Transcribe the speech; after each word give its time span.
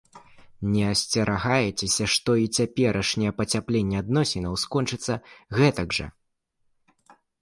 Не 0.75 0.81
асцерагаецеся, 0.91 2.07
што 2.15 2.31
і 2.45 2.49
цяперашняе 2.63 3.35
пацяпленне 3.41 3.97
адносінаў 4.03 4.53
скончыцца 4.65 5.13
гэтак 5.59 5.87
жа? 5.99 6.07